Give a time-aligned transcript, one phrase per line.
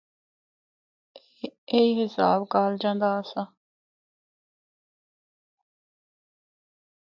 [1.71, 3.43] ایہی حساب کالجاں دا آسا۔